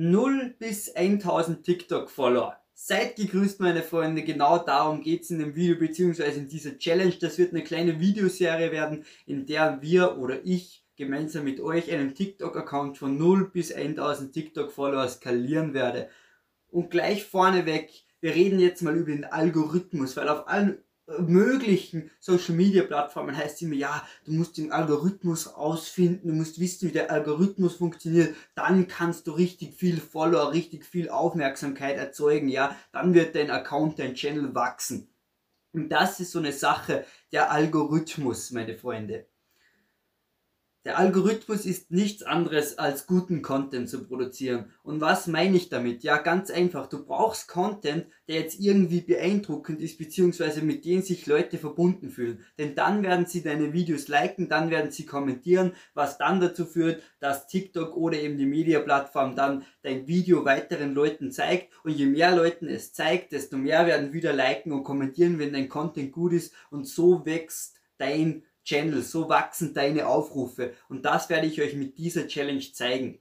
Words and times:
0 0.00 0.54
bis 0.60 0.94
1000 0.94 1.64
TikTok-Follower. 1.64 2.56
Seid 2.72 3.16
gegrüßt, 3.16 3.58
meine 3.58 3.82
Freunde. 3.82 4.22
Genau 4.22 4.58
darum 4.58 5.02
geht's 5.02 5.30
in 5.30 5.40
dem 5.40 5.56
Video 5.56 5.76
beziehungsweise 5.76 6.38
in 6.38 6.46
dieser 6.46 6.78
Challenge. 6.78 7.16
Das 7.20 7.36
wird 7.36 7.52
eine 7.52 7.64
kleine 7.64 7.98
Videoserie 7.98 8.70
werden, 8.70 9.04
in 9.26 9.44
der 9.44 9.82
wir 9.82 10.16
oder 10.16 10.38
ich 10.44 10.84
gemeinsam 10.94 11.42
mit 11.42 11.58
euch 11.58 11.90
einen 11.90 12.14
TikTok-Account 12.14 12.96
von 12.96 13.18
0 13.18 13.50
bis 13.50 13.72
1000 13.72 14.32
TikTok-Follower 14.32 15.08
skalieren 15.08 15.74
werde. 15.74 16.08
Und 16.70 16.92
gleich 16.92 17.24
vorneweg, 17.24 17.90
wir 18.20 18.36
reden 18.36 18.60
jetzt 18.60 18.82
mal 18.82 18.96
über 18.96 19.10
den 19.10 19.24
Algorithmus, 19.24 20.16
weil 20.16 20.28
auf 20.28 20.46
allen 20.46 20.78
möglichen 21.18 22.10
Social 22.20 22.54
Media 22.54 22.82
Plattformen 22.82 23.36
heißt 23.36 23.62
immer, 23.62 23.74
ja, 23.74 24.06
du 24.24 24.32
musst 24.32 24.58
den 24.58 24.72
Algorithmus 24.72 25.48
ausfinden, 25.48 26.28
du 26.28 26.34
musst 26.34 26.60
wissen, 26.60 26.88
wie 26.88 26.92
der 26.92 27.10
Algorithmus 27.10 27.76
funktioniert, 27.76 28.34
dann 28.54 28.88
kannst 28.88 29.26
du 29.26 29.32
richtig 29.32 29.74
viel 29.74 30.00
Follower, 30.00 30.52
richtig 30.52 30.84
viel 30.84 31.08
Aufmerksamkeit 31.08 31.96
erzeugen, 31.96 32.48
ja, 32.48 32.76
dann 32.92 33.14
wird 33.14 33.34
dein 33.34 33.50
Account, 33.50 33.98
dein 33.98 34.14
Channel 34.14 34.54
wachsen. 34.54 35.08
Und 35.72 35.90
das 35.90 36.20
ist 36.20 36.32
so 36.32 36.38
eine 36.38 36.52
Sache, 36.52 37.04
der 37.32 37.50
Algorithmus, 37.50 38.50
meine 38.50 38.76
Freunde. 38.76 39.26
Der 40.84 40.96
Algorithmus 40.96 41.66
ist 41.66 41.90
nichts 41.90 42.22
anderes 42.22 42.78
als 42.78 43.06
guten 43.06 43.42
Content 43.42 43.88
zu 43.90 44.06
produzieren. 44.06 44.72
Und 44.84 45.00
was 45.00 45.26
meine 45.26 45.56
ich 45.56 45.68
damit? 45.68 46.04
Ja, 46.04 46.18
ganz 46.18 46.52
einfach. 46.52 46.86
Du 46.86 47.04
brauchst 47.04 47.48
Content, 47.48 48.06
der 48.28 48.36
jetzt 48.36 48.60
irgendwie 48.60 49.00
beeindruckend 49.00 49.82
ist, 49.82 49.98
beziehungsweise 49.98 50.62
mit 50.62 50.84
dem 50.84 51.02
sich 51.02 51.26
Leute 51.26 51.58
verbunden 51.58 52.10
fühlen. 52.10 52.44
Denn 52.58 52.76
dann 52.76 53.02
werden 53.02 53.26
sie 53.26 53.42
deine 53.42 53.72
Videos 53.72 54.06
liken, 54.06 54.48
dann 54.48 54.70
werden 54.70 54.92
sie 54.92 55.04
kommentieren, 55.04 55.72
was 55.94 56.16
dann 56.16 56.40
dazu 56.40 56.64
führt, 56.64 57.02
dass 57.18 57.48
TikTok 57.48 57.96
oder 57.96 58.18
eben 58.18 58.38
die 58.38 58.46
Media-Plattform 58.46 59.34
dann 59.34 59.64
dein 59.82 60.06
Video 60.06 60.44
weiteren 60.44 60.94
Leuten 60.94 61.32
zeigt. 61.32 61.72
Und 61.82 61.90
je 61.90 62.06
mehr 62.06 62.36
Leuten 62.36 62.68
es 62.68 62.92
zeigt, 62.92 63.32
desto 63.32 63.56
mehr 63.56 63.84
werden 63.86 64.12
wieder 64.12 64.32
liken 64.32 64.70
und 64.70 64.84
kommentieren, 64.84 65.40
wenn 65.40 65.52
dein 65.52 65.68
Content 65.68 66.12
gut 66.12 66.32
ist. 66.32 66.54
Und 66.70 66.86
so 66.86 67.26
wächst 67.26 67.80
dein 67.98 68.44
Channel, 68.68 69.00
so 69.00 69.30
wachsen 69.30 69.72
deine 69.72 70.06
Aufrufe 70.06 70.74
und 70.90 71.06
das 71.06 71.30
werde 71.30 71.46
ich 71.46 71.58
euch 71.62 71.72
mit 71.72 71.96
dieser 71.96 72.28
Challenge 72.28 72.60
zeigen. 72.74 73.18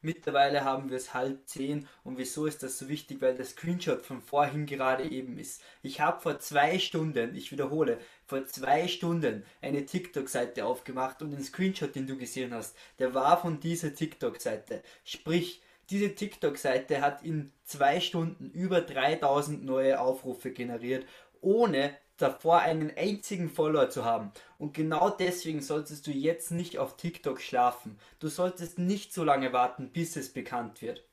Mittlerweile 0.00 0.64
haben 0.64 0.88
wir 0.88 0.96
es 0.96 1.12
halb 1.12 1.46
zehn 1.46 1.86
und 2.02 2.16
wieso 2.16 2.46
ist 2.46 2.62
das 2.62 2.78
so 2.78 2.88
wichtig? 2.88 3.20
Weil 3.20 3.34
der 3.36 3.44
Screenshot 3.44 4.06
von 4.06 4.22
vorhin 4.22 4.64
gerade 4.64 5.04
eben 5.04 5.36
ist. 5.38 5.62
Ich 5.82 6.00
habe 6.00 6.22
vor 6.22 6.38
zwei 6.38 6.78
Stunden, 6.78 7.36
ich 7.36 7.52
wiederhole, 7.52 7.98
vor 8.24 8.46
zwei 8.46 8.88
Stunden 8.88 9.44
eine 9.60 9.84
TikTok-Seite 9.84 10.64
aufgemacht 10.64 11.20
und 11.20 11.32
den 11.32 11.44
Screenshot, 11.44 11.94
den 11.94 12.06
du 12.06 12.16
gesehen 12.16 12.54
hast, 12.54 12.74
der 12.98 13.12
war 13.12 13.38
von 13.38 13.60
dieser 13.60 13.94
TikTok-Seite. 13.94 14.82
Sprich, 15.04 15.60
diese 15.90 16.14
TikTok-Seite 16.14 17.02
hat 17.02 17.22
in 17.22 17.52
zwei 17.64 18.00
Stunden 18.00 18.50
über 18.50 18.80
3000 18.80 19.62
neue 19.62 20.00
Aufrufe 20.00 20.52
generiert, 20.52 21.04
ohne 21.42 21.94
davor 22.22 22.60
einen 22.60 22.92
einzigen 22.96 23.50
Follower 23.50 23.90
zu 23.90 24.04
haben. 24.04 24.32
Und 24.58 24.74
genau 24.74 25.10
deswegen 25.10 25.60
solltest 25.60 26.06
du 26.06 26.12
jetzt 26.12 26.50
nicht 26.50 26.78
auf 26.78 26.96
TikTok 26.96 27.40
schlafen. 27.40 27.98
Du 28.20 28.28
solltest 28.28 28.78
nicht 28.78 29.12
so 29.12 29.24
lange 29.24 29.52
warten, 29.52 29.90
bis 29.90 30.16
es 30.16 30.32
bekannt 30.32 30.80
wird. 30.82 31.04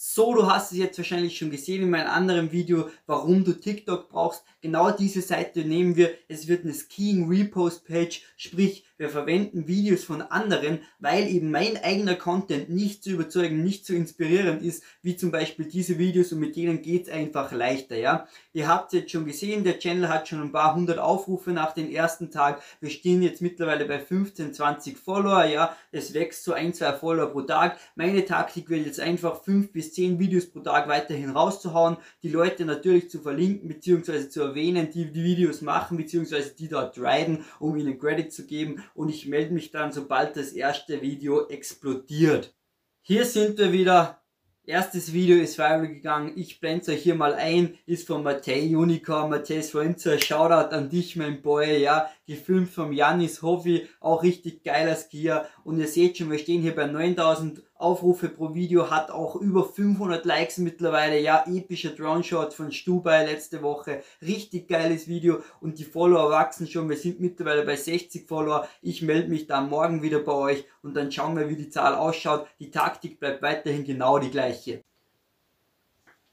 So, 0.00 0.32
du 0.32 0.46
hast 0.46 0.70
es 0.70 0.78
jetzt 0.78 0.98
wahrscheinlich 0.98 1.36
schon 1.36 1.50
gesehen 1.50 1.82
in 1.82 1.90
meinem 1.90 2.10
anderen 2.10 2.52
Video, 2.52 2.88
warum 3.06 3.44
du 3.44 3.52
TikTok 3.52 4.08
brauchst. 4.08 4.44
Genau 4.60 4.92
diese 4.92 5.22
Seite 5.22 5.64
nehmen 5.64 5.96
wir. 5.96 6.14
Es 6.28 6.46
wird 6.46 6.62
eine 6.64 6.72
Skiing 6.72 7.28
Repost 7.28 7.84
Page, 7.84 8.22
sprich, 8.36 8.84
wir 8.98 9.08
verwenden 9.08 9.68
Videos 9.68 10.04
von 10.04 10.22
anderen, 10.22 10.80
weil 10.98 11.28
eben 11.28 11.50
mein 11.50 11.76
eigener 11.76 12.16
Content 12.16 12.68
nicht 12.68 13.04
zu 13.04 13.10
überzeugen, 13.10 13.62
nicht 13.62 13.86
zu 13.86 13.94
inspirierend 13.94 14.60
ist, 14.62 14.82
wie 15.02 15.16
zum 15.16 15.30
Beispiel 15.30 15.66
diese 15.66 15.98
Videos 15.98 16.32
und 16.32 16.40
mit 16.40 16.56
denen 16.56 16.82
geht's 16.82 17.08
einfach 17.08 17.52
leichter, 17.52 17.96
ja. 17.96 18.26
Ihr 18.52 18.66
habt 18.66 18.92
jetzt 18.92 19.12
schon 19.12 19.24
gesehen, 19.24 19.62
der 19.62 19.78
Channel 19.78 20.08
hat 20.08 20.26
schon 20.26 20.42
ein 20.42 20.52
paar 20.52 20.74
hundert 20.74 20.98
Aufrufe 20.98 21.52
nach 21.52 21.74
dem 21.74 21.90
ersten 21.90 22.32
Tag. 22.32 22.60
Wir 22.80 22.90
stehen 22.90 23.22
jetzt 23.22 23.40
mittlerweile 23.40 23.84
bei 23.84 24.00
15, 24.00 24.52
20 24.52 24.98
Follower, 24.98 25.44
ja. 25.44 25.76
Es 25.92 26.12
wächst 26.12 26.42
so 26.42 26.52
ein, 26.52 26.74
zwei 26.74 26.92
Follower 26.92 27.30
pro 27.30 27.42
Tag. 27.42 27.78
Meine 27.94 28.24
Taktik 28.24 28.68
wird 28.68 28.84
jetzt 28.84 28.98
einfach 28.98 29.42
fünf 29.44 29.70
bis 29.72 29.92
zehn 29.94 30.18
Videos 30.18 30.46
pro 30.46 30.60
Tag 30.60 30.88
weiterhin 30.88 31.30
rauszuhauen, 31.30 31.98
die 32.24 32.30
Leute 32.30 32.64
natürlich 32.64 33.08
zu 33.10 33.20
verlinken 33.20 33.68
bzw. 33.68 34.28
zu 34.28 34.42
erwähnen, 34.42 34.90
die 34.90 35.12
die 35.12 35.22
Videos 35.22 35.62
machen 35.62 35.96
bzw. 35.96 36.42
die 36.58 36.68
dort 36.68 36.98
riden, 36.98 37.44
um 37.60 37.76
ihnen 37.76 37.96
Credit 37.96 38.32
zu 38.32 38.44
geben 38.44 38.82
und 38.94 39.08
ich 39.08 39.26
melde 39.26 39.54
mich 39.54 39.70
dann, 39.70 39.92
sobald 39.92 40.36
das 40.36 40.52
erste 40.52 41.02
Video 41.02 41.48
explodiert. 41.48 42.54
Hier 43.02 43.24
sind 43.24 43.58
wir 43.58 43.72
wieder. 43.72 44.22
Erstes 44.64 45.14
Video 45.14 45.38
ist 45.38 45.56
viral 45.56 45.88
gegangen. 45.88 46.32
Ich 46.36 46.60
blende 46.60 46.92
euch 46.92 47.02
hier 47.02 47.14
mal 47.14 47.32
ein. 47.32 47.78
Ist 47.86 48.06
von 48.06 48.22
Matej 48.22 48.76
Unicorn, 48.76 49.30
Matej 49.30 49.62
Swenzer. 49.62 50.18
Shoutout 50.20 50.74
an 50.76 50.90
dich, 50.90 51.16
mein 51.16 51.40
Boy. 51.40 51.80
Ja, 51.80 52.10
gefilmt 52.26 52.68
vom 52.68 52.92
Janis 52.92 53.40
Hoffi. 53.40 53.88
Auch 53.98 54.22
richtig 54.22 54.62
geiler 54.64 54.94
Skier. 54.94 55.46
Und 55.64 55.78
ihr 55.78 55.88
seht 55.88 56.18
schon, 56.18 56.30
wir 56.30 56.38
stehen 56.38 56.60
hier 56.60 56.74
bei 56.74 56.86
9000 56.86 57.62
Aufrufe 57.78 58.28
pro 58.28 58.54
Video, 58.54 58.90
hat 58.90 59.12
auch 59.12 59.36
über 59.36 59.64
500 59.64 60.24
Likes 60.24 60.58
mittlerweile. 60.58 61.20
Ja, 61.20 61.44
epischer 61.46 61.90
Drone-Shot 61.90 62.52
von 62.52 62.72
Stubai 62.72 63.24
letzte 63.24 63.62
Woche. 63.62 64.02
Richtig 64.20 64.66
geiles 64.66 65.06
Video 65.06 65.42
und 65.60 65.78
die 65.78 65.84
Follower 65.84 66.28
wachsen 66.30 66.66
schon. 66.66 66.88
Wir 66.88 66.96
sind 66.96 67.20
mittlerweile 67.20 67.64
bei 67.64 67.76
60 67.76 68.26
Follower. 68.26 68.68
Ich 68.82 69.02
melde 69.02 69.28
mich 69.28 69.46
dann 69.46 69.68
morgen 69.68 70.02
wieder 70.02 70.18
bei 70.18 70.32
euch 70.32 70.64
und 70.82 70.94
dann 70.94 71.12
schauen 71.12 71.36
wir, 71.36 71.48
wie 71.48 71.56
die 71.56 71.70
Zahl 71.70 71.94
ausschaut. 71.94 72.48
Die 72.58 72.72
Taktik 72.72 73.20
bleibt 73.20 73.42
weiterhin 73.42 73.84
genau 73.84 74.18
die 74.18 74.30
gleiche. 74.30 74.82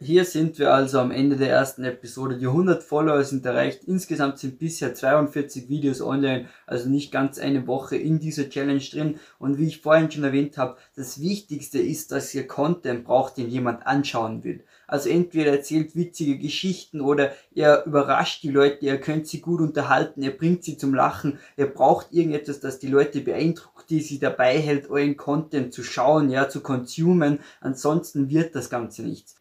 Hier 0.01 0.25
sind 0.25 0.59
wir 0.59 0.73
also 0.73 0.99
am 0.99 1.09
Ende 1.09 1.37
der 1.37 1.51
ersten 1.51 1.85
Episode. 1.85 2.37
Die 2.37 2.47
100 2.47 2.83
Follower 2.83 3.23
sind 3.23 3.45
erreicht. 3.45 3.85
Insgesamt 3.85 4.39
sind 4.39 4.59
bisher 4.59 4.93
42 4.93 5.69
Videos 5.69 6.01
online, 6.01 6.49
also 6.67 6.89
nicht 6.89 7.13
ganz 7.13 7.39
eine 7.39 7.65
Woche 7.65 7.95
in 7.95 8.19
dieser 8.19 8.49
Challenge 8.49 8.83
drin. 8.91 9.21
Und 9.39 9.57
wie 9.57 9.67
ich 9.67 9.79
vorhin 9.79 10.11
schon 10.11 10.25
erwähnt 10.25 10.57
habe, 10.57 10.75
das 10.97 11.21
Wichtigste 11.21 11.79
ist, 11.79 12.11
dass 12.11 12.35
ihr 12.35 12.45
Content 12.45 13.05
braucht, 13.05 13.37
den 13.37 13.47
jemand 13.49 13.87
anschauen 13.87 14.43
will. 14.43 14.65
Also 14.85 15.07
entweder 15.07 15.51
erzählt 15.51 15.95
witzige 15.95 16.39
Geschichten 16.39 16.99
oder 16.99 17.31
ihr 17.53 17.83
überrascht 17.85 18.43
die 18.43 18.51
Leute, 18.51 18.85
ihr 18.85 18.99
könnt 18.99 19.27
sie 19.27 19.39
gut 19.39 19.61
unterhalten, 19.61 20.21
ihr 20.21 20.37
bringt 20.37 20.65
sie 20.65 20.77
zum 20.77 20.93
Lachen, 20.93 21.39
ihr 21.55 21.67
braucht 21.67 22.11
irgendetwas, 22.11 22.59
das 22.59 22.79
die 22.79 22.87
Leute 22.87 23.21
beeindruckt, 23.21 23.89
die 23.89 24.01
sie 24.01 24.19
dabei 24.19 24.59
hält, 24.59 24.89
euren 24.89 25.15
Content 25.15 25.73
zu 25.73 25.83
schauen, 25.83 26.29
ja, 26.29 26.49
zu 26.49 26.59
consumen. 26.59 27.39
Ansonsten 27.61 28.29
wird 28.29 28.55
das 28.55 28.69
Ganze 28.69 29.01
nichts. 29.01 29.37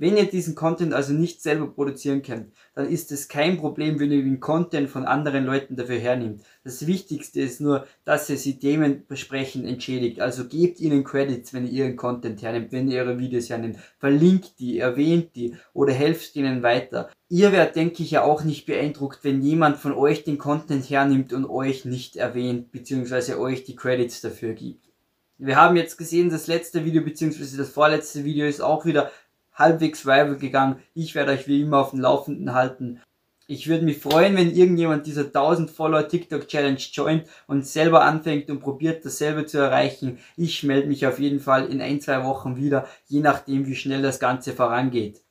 Wenn 0.00 0.16
ihr 0.16 0.24
diesen 0.24 0.54
Content 0.54 0.94
also 0.94 1.12
nicht 1.12 1.42
selber 1.42 1.66
produzieren 1.66 2.22
könnt, 2.22 2.54
dann 2.74 2.88
ist 2.88 3.12
es 3.12 3.28
kein 3.28 3.58
Problem, 3.58 4.00
wenn 4.00 4.10
ihr 4.10 4.22
den 4.22 4.40
Content 4.40 4.88
von 4.88 5.04
anderen 5.04 5.44
Leuten 5.44 5.76
dafür 5.76 5.98
hernimmt. 5.98 6.40
Das 6.64 6.86
Wichtigste 6.86 7.42
ist 7.42 7.60
nur, 7.60 7.86
dass 8.06 8.30
ihr 8.30 8.38
sie 8.38 8.58
dementsprechend 8.58 9.66
entschädigt. 9.66 10.22
Also 10.22 10.48
gebt 10.48 10.80
ihnen 10.80 11.04
Credits, 11.04 11.52
wenn 11.52 11.66
ihr 11.66 11.84
ihren 11.84 11.96
Content 11.96 12.40
hernimmt, 12.40 12.72
wenn 12.72 12.90
ihr 12.90 13.02
ihre 13.02 13.18
Videos 13.18 13.50
hernimmt. 13.50 13.76
Verlinkt 13.98 14.58
die, 14.58 14.78
erwähnt 14.78 15.36
die 15.36 15.54
oder 15.74 15.92
helft 15.92 16.34
ihnen 16.34 16.62
weiter. 16.62 17.10
Ihr 17.28 17.52
werdet, 17.52 17.76
denke 17.76 18.02
ich, 18.02 18.10
ja 18.10 18.22
auch 18.22 18.42
nicht 18.42 18.64
beeindruckt, 18.64 19.18
wenn 19.22 19.42
jemand 19.42 19.76
von 19.76 19.92
euch 19.92 20.24
den 20.24 20.38
Content 20.38 20.88
hernimmt 20.88 21.34
und 21.34 21.44
euch 21.44 21.84
nicht 21.84 22.16
erwähnt, 22.16 22.72
beziehungsweise 22.72 23.38
euch 23.38 23.64
die 23.64 23.76
Credits 23.76 24.22
dafür 24.22 24.54
gibt. 24.54 24.86
Wir 25.36 25.56
haben 25.56 25.76
jetzt 25.76 25.96
gesehen, 25.96 26.30
das 26.30 26.46
letzte 26.46 26.86
Video 26.86 27.02
beziehungsweise 27.02 27.56
das 27.58 27.70
vorletzte 27.70 28.24
Video 28.24 28.46
ist 28.46 28.60
auch 28.60 28.84
wieder 28.84 29.10
halbwegs 29.60 30.04
viral 30.04 30.36
gegangen. 30.36 30.80
Ich 30.94 31.14
werde 31.14 31.32
euch 31.32 31.46
wie 31.46 31.62
immer 31.62 31.78
auf 31.78 31.90
dem 31.90 32.00
Laufenden 32.00 32.52
halten. 32.54 33.00
Ich 33.46 33.66
würde 33.68 33.84
mich 33.84 33.98
freuen, 33.98 34.36
wenn 34.36 34.54
irgendjemand 34.54 35.06
dieser 35.06 35.24
1000 35.24 35.70
Follower 35.70 36.06
TikTok 36.06 36.46
Challenge 36.46 36.78
joint 36.92 37.24
und 37.48 37.66
selber 37.66 38.02
anfängt 38.02 38.48
und 38.48 38.60
probiert 38.60 39.04
dasselbe 39.04 39.44
zu 39.44 39.58
erreichen. 39.58 40.18
Ich 40.36 40.62
melde 40.62 40.86
mich 40.86 41.04
auf 41.06 41.18
jeden 41.18 41.40
Fall 41.40 41.66
in 41.66 41.80
ein, 41.80 42.00
zwei 42.00 42.24
Wochen 42.24 42.56
wieder, 42.56 42.86
je 43.08 43.18
nachdem 43.20 43.66
wie 43.66 43.74
schnell 43.74 44.02
das 44.02 44.20
Ganze 44.20 44.52
vorangeht. 44.52 45.22